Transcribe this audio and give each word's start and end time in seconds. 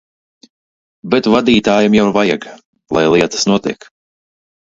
Bet 1.15 1.29
vadītājam 1.33 1.97
jau 1.99 2.07
vajag, 2.17 2.47
lai 2.99 3.03
lietas 3.17 3.45
notiek. 3.53 3.89